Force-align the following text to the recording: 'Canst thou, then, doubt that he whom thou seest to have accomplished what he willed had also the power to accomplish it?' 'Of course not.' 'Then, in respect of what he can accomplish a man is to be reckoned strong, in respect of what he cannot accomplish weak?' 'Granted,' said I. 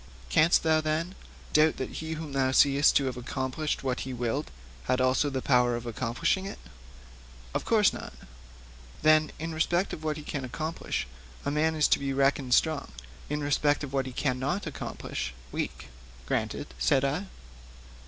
'Canst 0.31 0.63
thou, 0.63 0.81
then, 0.81 1.13
doubt 1.53 1.77
that 1.77 1.97
he 1.99 2.13
whom 2.13 2.31
thou 2.33 2.51
seest 2.51 2.95
to 2.95 3.05
have 3.05 3.17
accomplished 3.17 3.83
what 3.83 3.99
he 3.99 4.15
willed 4.15 4.49
had 4.85 4.99
also 4.99 5.29
the 5.29 5.43
power 5.43 5.79
to 5.79 5.87
accomplish 5.87 6.35
it?' 6.37 6.57
'Of 7.53 7.65
course 7.65 7.93
not.' 7.93 8.11
'Then, 9.03 9.31
in 9.37 9.53
respect 9.53 9.93
of 9.93 10.03
what 10.03 10.17
he 10.17 10.23
can 10.23 10.43
accomplish 10.43 11.05
a 11.45 11.51
man 11.51 11.75
is 11.75 11.87
to 11.89 11.99
be 11.99 12.13
reckoned 12.13 12.55
strong, 12.55 12.87
in 13.29 13.43
respect 13.43 13.83
of 13.83 13.93
what 13.93 14.07
he 14.07 14.11
cannot 14.11 14.65
accomplish 14.65 15.35
weak?' 15.51 15.89
'Granted,' 16.25 16.73
said 16.79 17.05
I. 17.05 17.27